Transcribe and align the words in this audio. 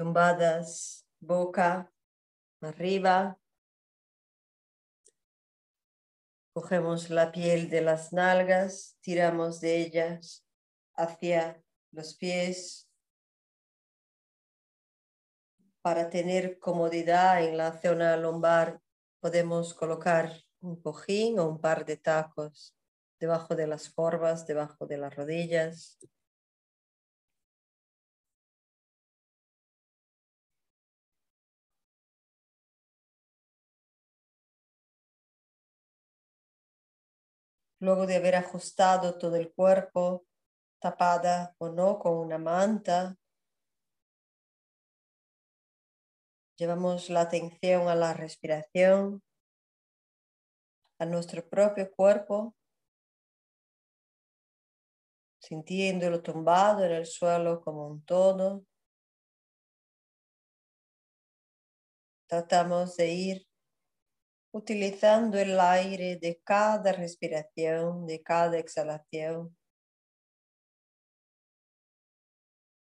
tumbadas, 0.00 1.06
boca 1.20 1.92
arriba. 2.62 3.38
Cogemos 6.54 7.10
la 7.10 7.30
piel 7.30 7.68
de 7.68 7.82
las 7.82 8.10
nalgas, 8.10 8.96
tiramos 9.02 9.60
de 9.60 9.76
ellas 9.76 10.42
hacia 10.94 11.62
los 11.92 12.14
pies 12.16 12.88
para 15.82 16.08
tener 16.08 16.58
comodidad 16.58 17.44
en 17.44 17.58
la 17.58 17.78
zona 17.78 18.16
lumbar. 18.16 18.80
Podemos 19.20 19.74
colocar 19.74 20.32
un 20.60 20.80
cojín 20.80 21.38
o 21.40 21.46
un 21.46 21.60
par 21.60 21.84
de 21.84 21.98
tacos 21.98 22.74
debajo 23.18 23.54
de 23.54 23.66
las 23.66 23.90
corvas, 23.90 24.46
debajo 24.46 24.86
de 24.86 24.96
las 24.96 25.14
rodillas. 25.14 25.98
Luego 37.80 38.06
de 38.06 38.16
haber 38.16 38.36
ajustado 38.36 39.16
todo 39.18 39.36
el 39.36 39.52
cuerpo, 39.52 40.26
tapada 40.80 41.54
o 41.58 41.70
no 41.70 41.98
con 41.98 42.18
una 42.18 42.36
manta, 42.36 43.16
llevamos 46.56 47.08
la 47.08 47.22
atención 47.22 47.88
a 47.88 47.94
la 47.94 48.12
respiración, 48.12 49.22
a 50.98 51.06
nuestro 51.06 51.48
propio 51.48 51.90
cuerpo, 51.90 52.54
sintiéndolo 55.38 56.22
tumbado 56.22 56.84
en 56.84 56.92
el 56.92 57.06
suelo 57.06 57.62
como 57.62 57.86
un 57.86 58.04
todo. 58.04 58.66
Tratamos 62.28 62.94
de 62.98 63.08
ir 63.08 63.49
utilizando 64.52 65.38
el 65.38 65.58
aire 65.60 66.16
de 66.16 66.40
cada 66.42 66.92
respiración, 66.92 68.06
de 68.06 68.22
cada 68.22 68.58
exhalación, 68.58 69.56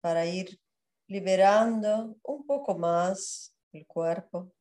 para 0.01 0.25
ir 0.25 0.59
liberando 1.07 2.17
un 2.23 2.45
poco 2.45 2.77
más 2.77 3.55
el 3.71 3.85
cuerpo, 3.87 4.51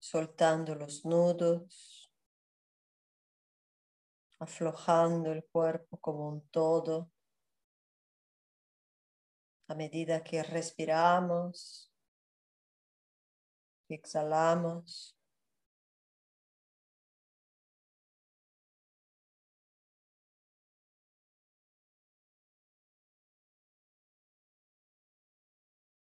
soltando 0.00 0.74
los 0.74 1.04
nudos, 1.04 2.10
aflojando 4.38 5.32
el 5.32 5.44
cuerpo 5.44 5.98
como 5.98 6.28
un 6.28 6.48
todo. 6.48 7.10
A 9.68 9.74
medida 9.74 10.22
que 10.22 10.42
respiramos, 10.42 11.92
exhalamos. 13.94 15.16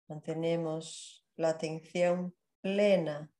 Mantenemos 0.07 1.25
la 1.37 1.49
atención 1.49 2.35
plena. 2.61 3.31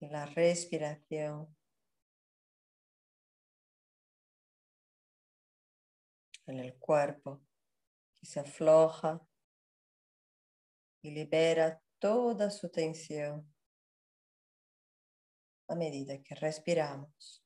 En 0.00 0.12
la 0.12 0.26
respiración, 0.26 1.56
en 6.46 6.60
el 6.60 6.74
cuerpo. 6.78 7.42
Que 8.20 8.26
se 8.26 8.40
afloja 8.40 9.20
y 11.04 11.10
libera 11.10 11.82
toda 11.98 12.50
su 12.50 12.70
tensión 12.70 13.46
a 15.68 15.74
medida 15.74 16.18
que 16.22 16.34
respiramos. 16.34 17.43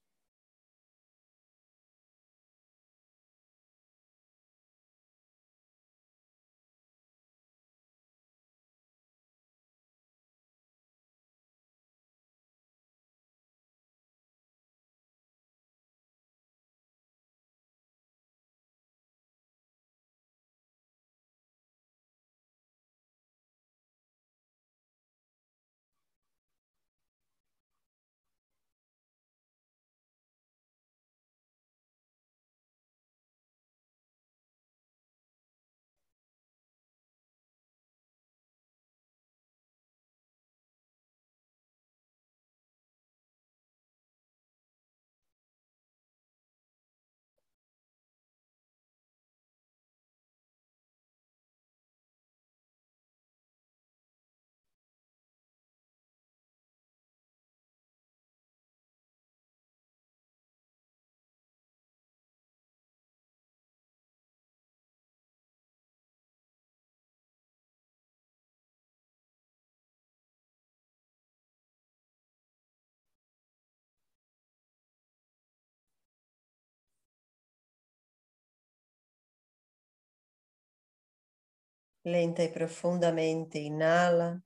Lenta 82.04 82.44
y 82.44 82.48
profundamente 82.48 83.58
inhala, 83.58 84.42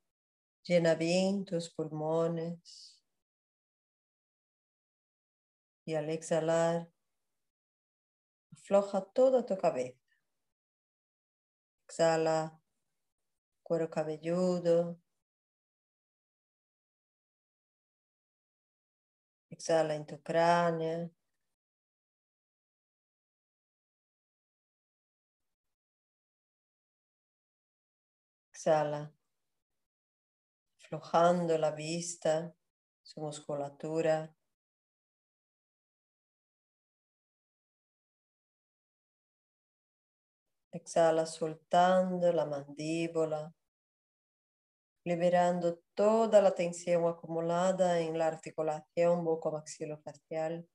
llena 0.63 0.95
bien 0.95 1.45
tus 1.45 1.71
pulmones. 1.71 3.01
Y 5.85 5.95
al 5.95 6.11
exhalar, 6.11 6.91
afloja 8.53 9.03
toda 9.03 9.45
tu 9.45 9.57
cabeza. 9.59 9.99
Exhala, 11.87 12.59
cuero 13.63 13.91
cabelludo. 13.91 14.99
Exhala 19.51 19.95
en 19.95 20.07
tu 20.07 20.23
cráneo. 20.23 21.11
Exhala, 28.63 29.13
aflojando 30.79 31.59
la 31.59 31.73
vista, 31.73 32.55
su 33.03 33.21
musculatura. 33.21 34.33
Exhala 40.71 41.27
soltando 41.27 42.33
la 42.33 42.47
mandíbula, 42.47 43.53
liberando 45.05 45.81
toda 45.95 46.41
la 46.41 46.55
tensión 46.55 47.05
acumulada 47.09 47.99
en 47.99 48.17
la 48.17 48.29
articulación 48.29 49.25
bucomaxilofacial. 49.25 50.69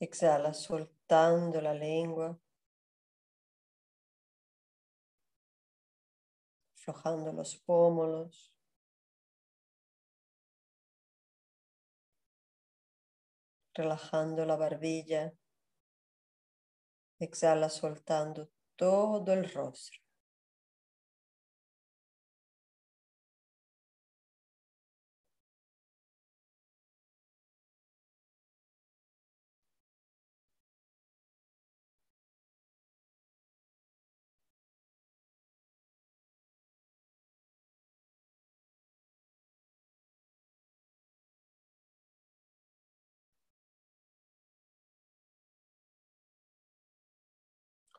Exhala 0.00 0.52
soltando 0.54 1.60
la 1.60 1.74
lengua, 1.74 2.38
aflojando 6.74 7.32
los 7.32 7.56
pómulos. 7.56 8.50
relajando 13.74 14.44
la 14.44 14.56
barbilla. 14.56 15.32
Exhala 17.18 17.68
soltando 17.68 18.50
todo 18.76 19.32
el 19.32 19.50
rostro. 19.50 20.09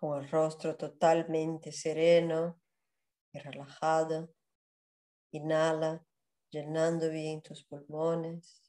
Con 0.02 0.20
el 0.20 0.32
rostro 0.32 0.76
totalmente 0.76 1.72
sereno 1.72 2.60
y 3.32 3.38
relajado. 3.38 4.34
Inhala, 5.32 6.04
llenando 6.50 7.08
bien 7.12 7.44
tus 7.44 7.64
pulmones. 7.64 8.64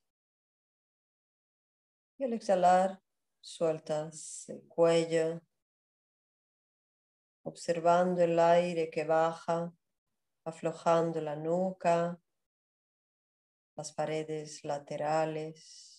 Y 2.18 2.24
al 2.24 2.34
exhalar, 2.34 3.00
sueltas 3.40 4.46
el 4.50 4.62
cuello, 4.68 5.40
observando 7.44 8.20
el 8.20 8.38
aire 8.38 8.90
que 8.90 9.04
baja, 9.04 9.72
aflojando 10.44 11.22
la 11.22 11.34
nuca, 11.34 12.20
las 13.74 13.90
paredes 13.94 14.62
laterales. 14.64 15.91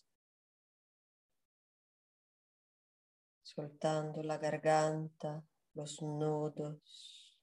Soltando 3.56 4.24
la 4.24 4.38
garganta, 4.38 5.46
los 5.74 6.02
nudos, 6.02 7.40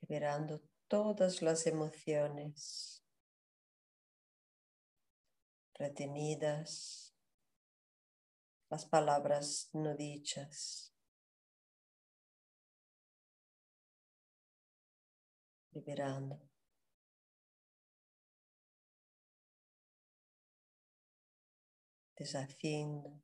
liberando 0.00 0.62
todas 0.88 1.42
las 1.42 1.66
emociones 1.66 3.04
retenidas, 5.74 7.14
las 8.70 8.86
palabras 8.86 9.70
no 9.72 9.94
dichas. 9.94 10.92
Liberando. 15.72 16.40
Deshaciendo 22.16 23.23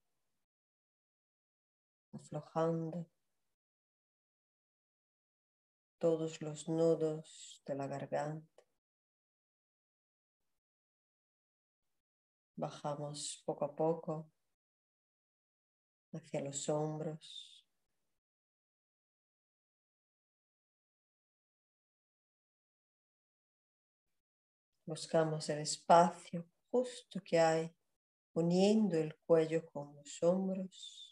aflojando 2.12 3.06
todos 5.98 6.40
los 6.40 6.68
nudos 6.68 7.62
de 7.66 7.74
la 7.74 7.86
garganta. 7.86 8.62
Bajamos 12.56 13.42
poco 13.44 13.64
a 13.64 13.74
poco 13.74 14.30
hacia 16.12 16.40
los 16.42 16.68
hombros. 16.68 17.64
Buscamos 24.86 25.48
el 25.50 25.60
espacio 25.60 26.48
justo 26.70 27.20
que 27.22 27.38
hay 27.38 27.74
uniendo 28.32 28.96
el 28.96 29.16
cuello 29.26 29.64
con 29.66 29.94
los 29.94 30.22
hombros 30.22 31.09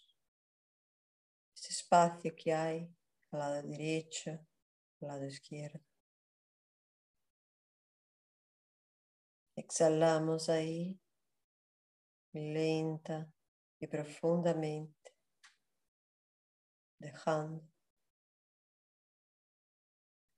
este 1.60 1.72
espacio 1.72 2.32
que 2.36 2.54
hay 2.54 2.88
al 3.32 3.38
lado 3.40 3.62
derecho, 3.62 4.30
al 4.30 5.08
lado 5.08 5.26
izquierdo. 5.26 5.80
Exhalamos 9.56 10.48
ahí, 10.48 11.00
lenta 12.32 13.28
y 13.80 13.88
profundamente, 13.88 15.16
dejando 17.00 17.68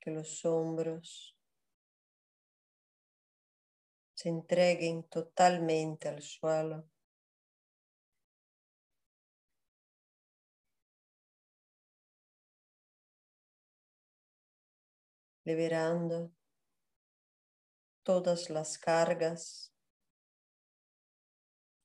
que 0.01 0.11
los 0.11 0.43
hombros 0.47 1.37
se 4.15 4.31
entreguen 4.31 5.05
totalmente 5.05 6.09
al 6.09 6.23
suelo 6.23 6.89
liberando 15.51 16.31
todas 18.05 18.51
las 18.51 18.79
cargas, 18.79 19.73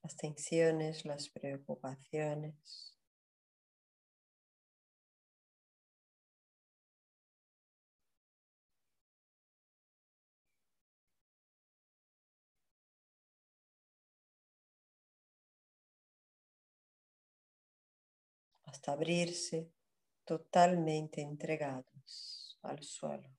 las 0.04 0.16
tensiones, 0.16 1.04
las 1.04 1.30
preocupaciones. 1.30 2.92
hasta 18.66 18.92
abrirse 18.92 19.72
totalmente 20.26 21.22
entregados 21.22 22.58
al 22.62 22.84
suelo. 22.84 23.30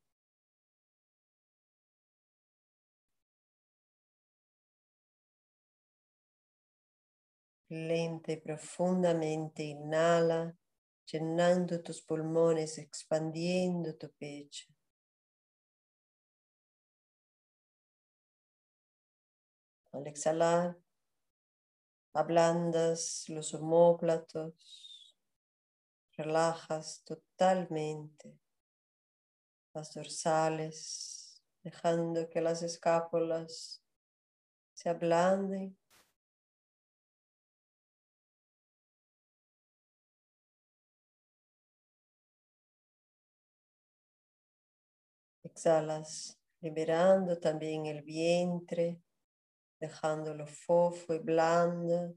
Lenta 7.69 8.31
y 8.33 8.37
profundamente 8.37 9.65
inhala, 9.65 10.57
llenando 11.05 11.83
tus 11.83 12.01
pulmones, 12.01 12.79
expandiendo 12.79 13.97
tu 13.97 14.09
pecho. 14.13 14.73
Al 19.91 20.07
exhalar, 20.07 20.79
ablandas 22.13 23.29
los 23.29 23.53
homóplatos, 23.55 25.17
relajas 26.13 27.03
totalmente 27.05 28.39
las 29.75 29.93
dorsales, 29.93 31.43
dejando 31.63 32.31
que 32.31 32.41
las 32.41 32.63
escápulas 32.63 33.83
se 34.73 34.89
ablanden 34.89 35.77
Exhalas, 45.57 46.39
liberando 46.61 47.41
también 47.41 47.87
el 47.87 48.03
vientre, 48.03 49.01
dejándolo 49.81 50.47
fofo 50.47 51.15
y 51.15 51.19
blando. 51.19 52.15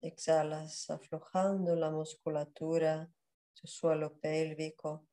Exhalas, 0.00 0.90
aflojando 0.90 1.76
la 1.76 1.92
musculatura, 1.92 3.08
su 3.52 3.68
suelo 3.68 4.18
pélvico. 4.18 5.06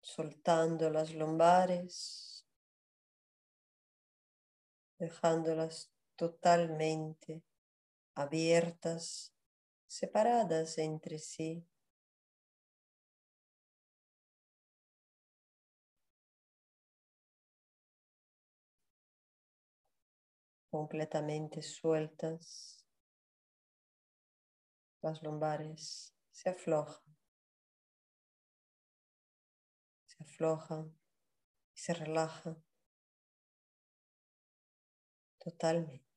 Soltando 0.00 0.88
las 0.88 1.12
lumbares, 1.12 2.46
dejándolas 4.98 5.92
totalmente 6.16 7.42
abiertas 8.14 9.34
separadas 9.88 10.78
entre 10.78 11.18
sí. 11.18 11.66
completamente 20.70 21.62
sueltas, 21.62 22.84
las 25.00 25.22
lumbares 25.22 26.14
se 26.30 26.50
aflojan, 26.50 27.16
se 30.06 30.22
aflojan 30.22 30.94
y 31.74 31.78
se 31.78 31.94
relaja 31.94 32.56
totalmente. 35.38 36.07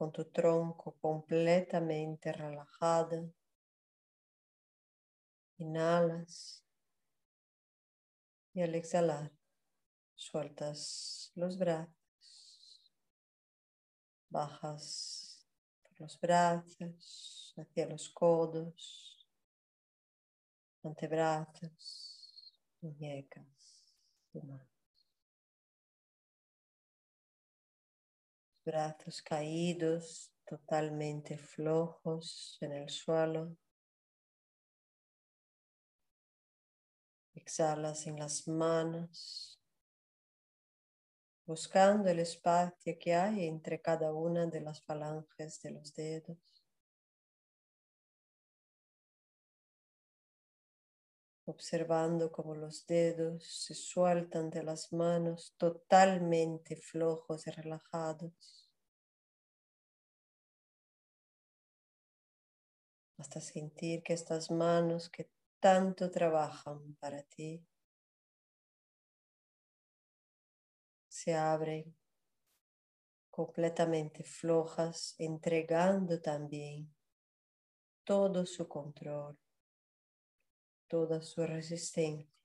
Con 0.00 0.12
tu 0.12 0.24
tronco 0.24 0.96
completamente 0.98 2.32
relajado, 2.32 3.34
inhalas 5.58 6.64
y 8.54 8.62
al 8.62 8.74
exhalar 8.76 9.30
sueltas 10.14 11.32
los 11.34 11.58
brazos, 11.58 11.92
bajas 14.30 15.46
por 15.82 16.00
los 16.00 16.18
brazos 16.18 17.54
hacia 17.58 17.86
los 17.86 18.08
codos, 18.08 19.28
antebrazos, 20.82 22.54
muñecas 22.80 23.84
y 24.32 24.40
manos. 24.40 24.79
Brazos 28.70 29.20
caídos, 29.20 30.30
totalmente 30.44 31.36
flojos 31.36 32.56
en 32.60 32.70
el 32.70 32.88
suelo. 32.88 33.56
Exhalas 37.34 38.06
en 38.06 38.20
las 38.20 38.46
manos, 38.46 39.60
buscando 41.46 42.10
el 42.10 42.20
espacio 42.20 42.96
que 42.96 43.12
hay 43.12 43.46
entre 43.48 43.80
cada 43.80 44.14
una 44.14 44.46
de 44.46 44.60
las 44.60 44.80
falanges 44.84 45.60
de 45.62 45.72
los 45.72 45.92
dedos. 45.92 46.38
observando 51.50 52.30
cómo 52.30 52.54
los 52.54 52.86
dedos 52.86 53.44
se 53.44 53.74
sueltan 53.74 54.50
de 54.50 54.62
las 54.62 54.92
manos 54.92 55.54
totalmente 55.58 56.76
flojos 56.76 57.46
y 57.46 57.50
relajados, 57.50 58.59
hasta 63.20 63.40
sentir 63.40 64.02
que 64.02 64.12
estas 64.12 64.50
manos 64.50 65.08
que 65.08 65.30
tanto 65.60 66.10
trabajan 66.10 66.96
para 66.96 67.22
ti 67.22 67.64
se 71.08 71.34
abren 71.34 71.94
completamente 73.30 74.24
flojas, 74.24 75.14
entregando 75.18 76.20
también 76.20 76.94
todo 78.04 78.46
su 78.46 78.66
control 78.66 79.38
toda 80.90 81.22
su 81.22 81.46
resistencia. 81.46 82.39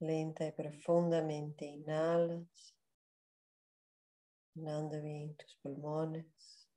Lenta 0.00 0.46
y 0.46 0.52
profundamente 0.52 1.66
inhalas, 1.66 2.74
inhalando 4.54 5.02
bien 5.02 5.36
tus 5.36 5.56
pulmones. 5.56 6.70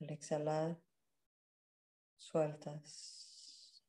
Al 0.00 0.10
exhalar, 0.10 0.80
sueltas 2.16 3.82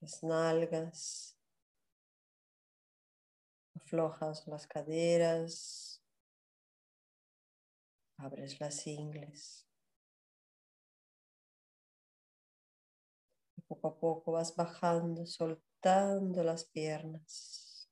las 0.00 0.22
nalgas, 0.22 1.38
aflojas 3.74 4.46
las 4.46 4.66
caderas, 4.66 6.02
abres 8.18 8.60
las 8.60 8.86
ingles. 8.86 9.64
poco 13.66 13.88
a 13.88 13.98
poco 13.98 14.32
vas 14.32 14.54
bajando, 14.54 15.26
soltando 15.26 15.73
soltando 15.84 16.42
las 16.42 16.64
piernas, 16.64 17.90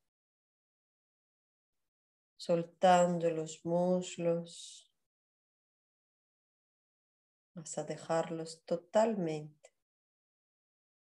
soltando 2.39 3.29
los 3.29 3.67
muslos 3.67 4.91
hasta 7.55 7.85
dejarlos 7.85 8.65
totalmente 8.65 9.71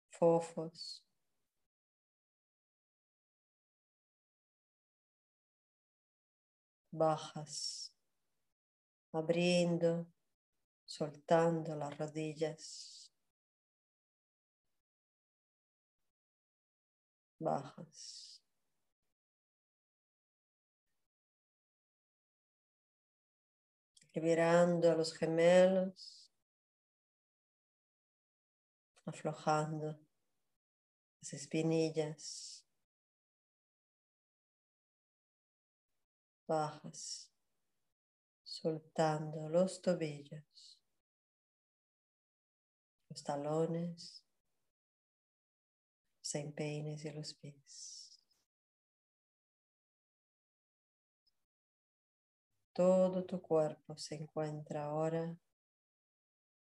fofos. 0.08 1.04
Bajas, 6.92 7.92
abriendo, 9.12 10.06
soltando 10.84 11.74
las 11.74 11.98
rodillas. 11.98 13.07
Bajas. 17.38 18.42
Liberando 24.14 24.90
a 24.90 24.96
los 24.96 25.12
gemelos, 25.12 26.32
aflojando 29.04 29.98
las 31.20 31.32
espinillas, 31.32 32.64
bajas, 36.46 37.30
soltando 38.42 39.48
los 39.48 39.80
tobillos, 39.80 40.80
los 43.08 43.22
talones, 43.22 44.27
los 46.34 46.52
peines 46.52 47.04
y 47.04 47.10
los 47.12 47.34
pies. 47.34 48.20
Todo 52.72 53.24
tu 53.24 53.40
cuerpo 53.40 53.96
se 53.96 54.16
encuentra 54.16 54.84
ahora 54.84 55.36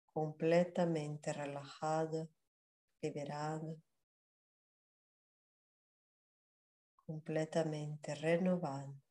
completamente 0.06 1.34
relajado, 1.34 2.30
liberado, 3.02 3.82
completamente 7.06 8.14
renovado. 8.16 9.03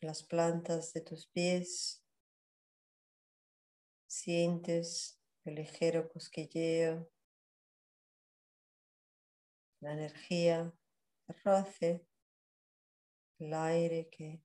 Las 0.00 0.22
plantas 0.22 0.92
de 0.92 1.02
tus 1.02 1.26
pies. 1.26 2.02
Sientes 4.06 5.20
el 5.44 5.56
ligero 5.56 6.08
cosquilleo, 6.08 7.10
la 9.80 9.92
energía, 9.92 10.72
el 11.28 11.36
roce, 11.44 12.06
el 13.38 13.54
aire 13.54 14.08
que 14.10 14.42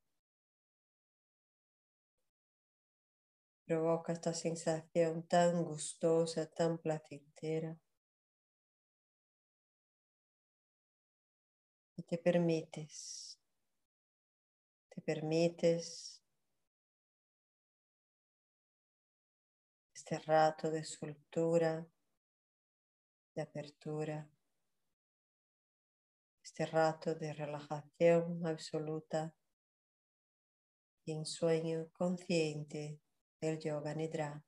provoca 3.66 4.14
esta 4.14 4.34
sensación 4.34 5.28
tan 5.28 5.64
gustosa, 5.64 6.46
tan 6.50 6.78
placentera. 6.78 7.80
Y 11.98 12.04
te 12.04 12.18
permites 12.18 13.35
te 14.96 15.02
permites 15.02 16.24
este 19.94 20.20
rato 20.20 20.72
de 20.72 20.86
soltura, 20.86 21.86
de 23.36 23.42
apertura, 23.42 24.30
este 26.42 26.66
rato 26.66 27.14
de 27.14 27.34
relajación 27.34 28.46
absoluta 28.48 29.36
y 31.04 31.12
en 31.12 31.26
sueño 31.26 31.90
consciente 31.92 33.02
del 33.42 33.60
Yoga 33.60 33.94
Nidra. 33.94 34.46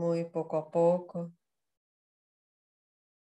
Muy 0.00 0.24
poco 0.24 0.56
a 0.56 0.70
poco 0.70 1.30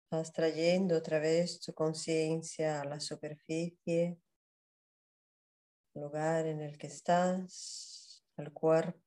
vas 0.10 0.32
trayendo 0.32 0.96
otra 0.96 1.20
vez 1.20 1.60
tu 1.60 1.74
conciencia 1.74 2.80
a 2.80 2.86
la 2.86 3.02
superficie, 3.02 4.18
lugar 5.94 6.46
en 6.46 6.62
el 6.62 6.78
que 6.78 6.88
estás, 6.88 8.24
al 8.38 8.54
cuerpo. 8.54 9.02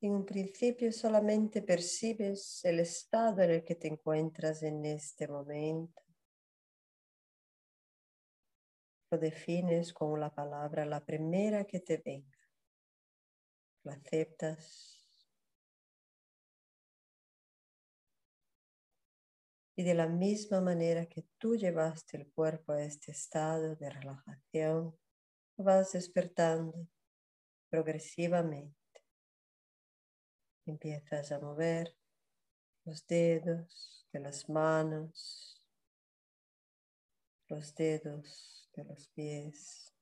En 0.00 0.14
un 0.14 0.24
principio 0.24 0.90
solamente 0.90 1.62
percibes 1.62 2.64
el 2.64 2.80
estado 2.80 3.42
en 3.42 3.50
el 3.52 3.64
que 3.64 3.76
te 3.76 3.86
encuentras 3.86 4.64
en 4.64 4.84
este 4.84 5.28
momento. 5.28 6.02
Lo 9.12 9.18
defines 9.18 9.92
con 9.92 10.18
la 10.18 10.34
palabra, 10.34 10.84
la 10.84 11.04
primera 11.04 11.64
que 11.64 11.78
te 11.78 11.98
venga. 11.98 12.36
Lo 13.84 13.92
aceptas 13.92 14.97
Y 19.78 19.84
de 19.84 19.94
la 19.94 20.08
misma 20.08 20.60
manera 20.60 21.06
que 21.06 21.22
tú 21.38 21.54
llevaste 21.54 22.16
el 22.16 22.32
cuerpo 22.32 22.72
a 22.72 22.82
este 22.82 23.12
estado 23.12 23.76
de 23.76 23.88
relajación, 23.88 24.98
vas 25.56 25.92
despertando 25.92 26.88
progresivamente. 27.70 28.74
Empiezas 30.66 31.30
a 31.30 31.38
mover 31.38 31.96
los 32.86 33.06
dedos 33.06 34.04
de 34.12 34.18
las 34.18 34.48
manos, 34.48 35.62
los 37.46 37.72
dedos 37.76 38.68
de 38.74 38.84
los 38.84 39.06
pies. 39.10 39.94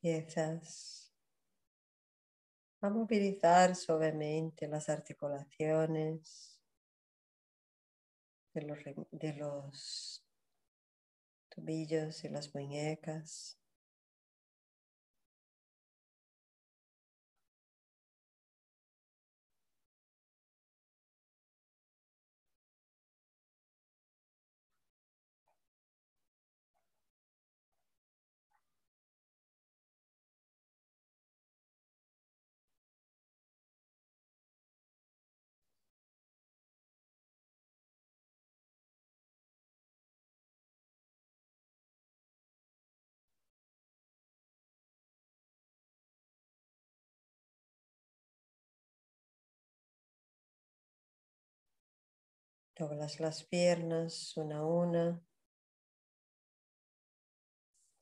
Empiezas 0.00 1.12
a 2.80 2.88
movilizar 2.88 3.74
suavemente 3.74 4.68
las 4.68 4.88
articulaciones 4.88 6.62
de 8.54 8.62
los, 8.62 8.78
de 9.10 9.32
los 9.34 10.24
tobillos 11.48 12.22
y 12.22 12.28
las 12.28 12.54
muñecas. 12.54 13.57
Doblas 52.78 53.18
las 53.18 53.42
piernas 53.42 54.36
una 54.36 54.58
a 54.58 54.64
una. 54.64 55.20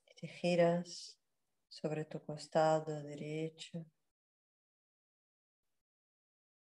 Y 0.04 0.14
te 0.14 0.28
giras 0.28 1.18
sobre 1.70 2.04
tu 2.04 2.22
costado 2.22 3.02
derecho. 3.02 3.86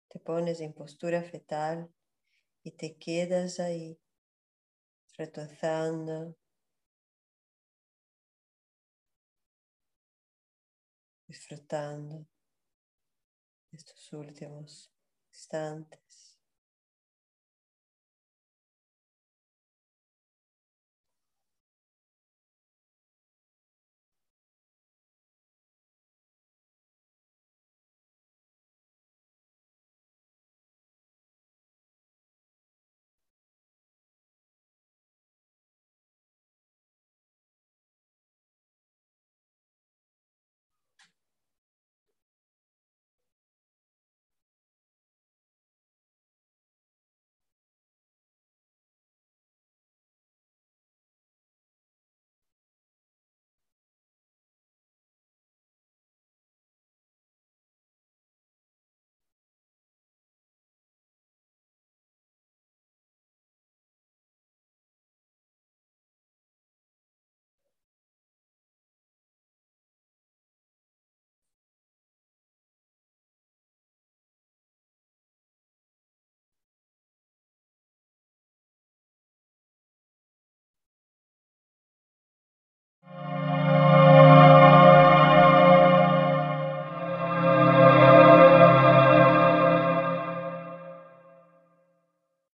Te 0.10 0.20
pones 0.20 0.62
en 0.62 0.74
postura 0.74 1.24
fetal 1.24 1.92
y 2.62 2.70
te 2.70 2.98
quedas 2.98 3.60
ahí, 3.60 4.00
retozando, 5.18 6.36
disfrutando 11.26 12.28
estos 13.72 14.14
últimos 14.14 14.94
instantes. 15.32 16.37